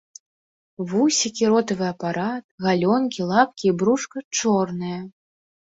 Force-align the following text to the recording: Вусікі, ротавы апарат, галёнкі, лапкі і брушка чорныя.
Вусікі, 0.93 1.43
ротавы 1.51 1.85
апарат, 1.93 2.43
галёнкі, 2.69 3.21
лапкі 3.33 3.65
і 3.73 3.75
брушка 3.83 4.17
чорныя. 4.39 4.99